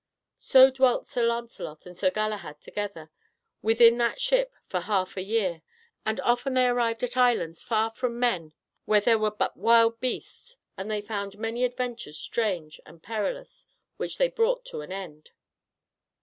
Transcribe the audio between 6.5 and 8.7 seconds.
they arrived at islands far from men